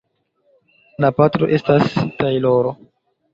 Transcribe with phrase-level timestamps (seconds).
[1.05, 1.93] La patro estas
[2.23, 2.73] tajloro.